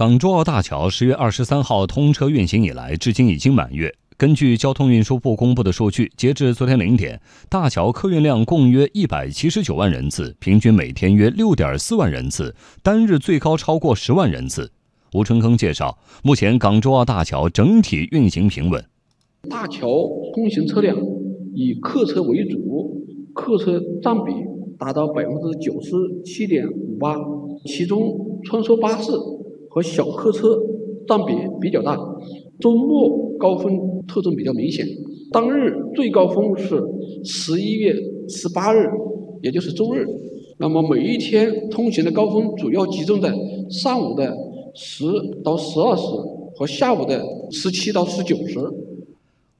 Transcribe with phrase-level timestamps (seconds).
[0.00, 3.94] 港珠澳大桥十月二十三号通车运行以来，至今已经满月。
[4.16, 14.72] 根据交通运输部公布的数据，截至昨天零点，大桥客运量共约一百七十九万人次，平均每天约六点四万人次，单日最高超过十万人次。
[15.12, 18.82] 吴春坑介绍，目前港珠澳大桥整体运行平稳。
[19.50, 19.86] 大桥
[20.34, 20.96] 通行车辆
[21.52, 23.04] 以客车为主，
[23.34, 24.32] 客车占比
[24.78, 25.90] 达到百分之九十
[26.24, 27.14] 七点五八，
[27.66, 29.12] 其中穿梭巴士。
[29.70, 30.58] 和小客车
[31.06, 31.96] 占比比较大，
[32.58, 34.84] 周末高峰特征比较明显。
[35.32, 36.82] 当日最高峰是
[37.24, 37.94] 十一月
[38.28, 38.90] 十八日，
[39.42, 40.04] 也就是周日。
[40.58, 43.32] 那么每一天通行的高峰主要集中在
[43.70, 44.36] 上午的
[44.74, 45.04] 十
[45.44, 46.02] 到十二时
[46.56, 48.58] 和下午的十七到十九时。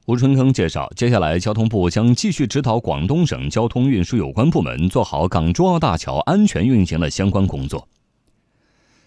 [0.06, 7.86] 吴春坑介绍，接下来交通部将继续指导广东省交通运输有关部门做好港珠澳大桥安全运行的相关工作。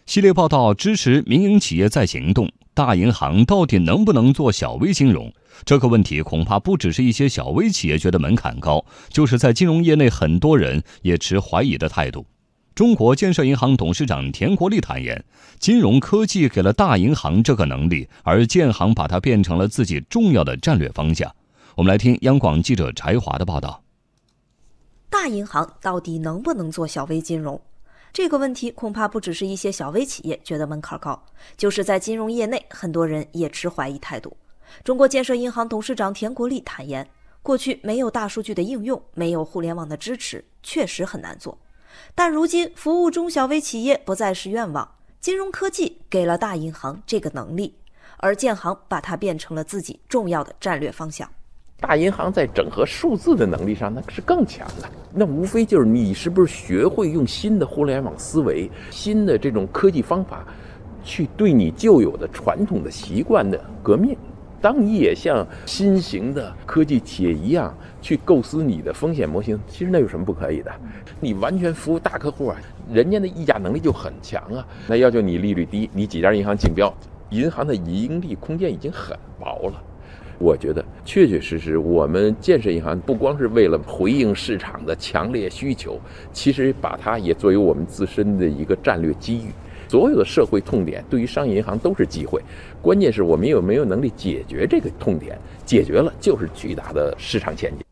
[0.05, 5.31] 系列报道支持民营企业在行动，大银行到底能不能做小微金融？
[5.63, 12.25] 这个问题恐怕不只是一些小微企业觉得门槛高，就是在金融业内很多人也持怀疑的态度。
[12.75, 15.23] 中国建设银行董事长田国立坦言，
[15.57, 21.31] 金融科技给了大银行这个能力，而建行把它变成了自己重要的战略方向。
[21.75, 23.81] 我们来听央广记者柴华的报道：
[25.09, 27.61] 大银行到底能不能做小微金融？
[28.13, 31.19] 这个问题恐怕不只是一些小微企业觉得门槛高，
[31.57, 34.37] 就是在金融业内，很多人也持怀疑态度。
[34.83, 37.09] 中国建设银行董事长田国立坦言，
[37.41, 41.57] 过去没有大数据的应用，没有互联网的支持，确实很难做。
[42.13, 44.87] 但如今，服务中小微企业不再是愿望，
[45.19, 47.75] 金融科技给了大银行这个能力，
[48.17, 51.27] 而建行把它变成了自己重要的战略方向。
[51.83, 54.89] 大银行在整合数字的能力上，那是更强的。
[55.13, 60.47] 那无非就是你是不是学会用新的互联网思维、新的这种科技方法，
[61.03, 64.15] 去对你旧有的传统的习惯的革命。
[64.61, 70.71] 当你也像新型的科技企业一样去构思你的风险模型，其实那有什么不可以的？
[71.19, 72.55] 你完全服务大客户啊，
[72.89, 74.65] 人家的议价能力就很强啊。
[74.87, 76.93] 那要求你利率低，你几家银行竞标，
[77.29, 79.83] 银行的盈利空间已经很薄了。
[80.43, 85.97] 我觉得确确实实，我们建设银行不光是为了回应市场的强烈需求，
[86.33, 89.51] 其实把它也作为我们自身的一个战略机遇。
[89.87, 92.41] 所有的社会痛点对于商业银行都是机会，
[92.81, 97.85] 关键是我们有没有能力解决这个痛点，解决了就是巨大的市场前景。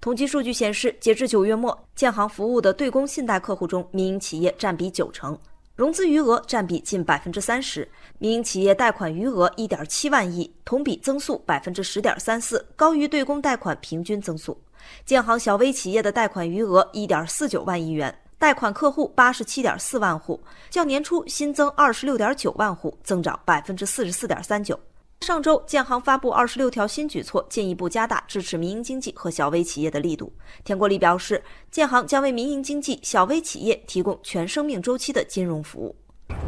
[0.00, 5.38] 统计数据显示，截至九月末，建行服务的对公信贷客户中，民营企业占比九成。
[5.76, 7.86] 融资余额占比近百分之三十，
[8.18, 14.58] 民营企业贷款余额一点七万亿，同比增速百分之十点三四，高于对公贷款平均增速。
[15.04, 24.80] 建行小微企业的贷款余额一点四九万亿元，贷款客户八十七点四万户，较年初新增二十六点九万户，增长百分之四十四点三九。
[25.26, 30.32] 上周，建行发布二十六条新举措，进一步加大支持民营经济和小微企业的力度。
[30.62, 35.96] 田国立表示，建行将为民营经济、小微企业提供全生命周期的金融服务。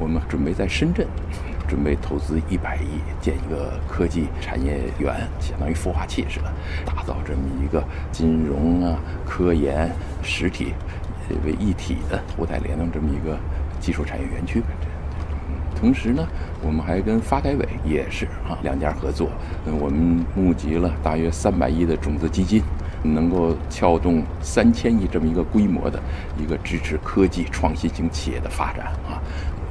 [0.01, 1.09] 我们准备在深圳，
[1.69, 6.55] 准备投资一百亿建一个科技产业园，相当于孵化器似的，
[6.87, 8.97] 打造这么一个金融啊、
[9.27, 9.91] 科研、
[10.23, 10.73] 实体
[11.45, 13.37] 为一体的脱带联动这么一个
[13.81, 14.63] 技术产业园区。
[15.79, 16.27] 同时呢，
[16.61, 19.31] 我们还跟发改委也是啊两家合作，
[19.81, 22.63] 我们募集了大约三百亿的种子基金，
[23.03, 26.03] 能够撬动三千亿这么一个规模的
[26.37, 29.23] 一个支持科技创新型企业的发展啊，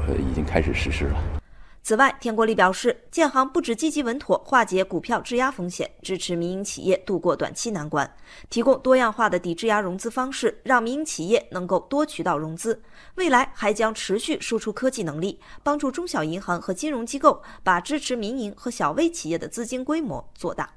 [0.07, 1.46] 呃，已经开始实施了。
[1.87, 8.13] 此外，田国立表示，建行不止积极稳妥化解股票质押风险，支持民营企业度过短期难关，
[8.49, 12.83] 提供多样化的抵质押融资方式，让民营企业能够多渠道融资。
[13.15, 20.69] 未来还将持续输出科技能力，帮助中小银行和金融机构把支持民营和小微企业的资金规模做大。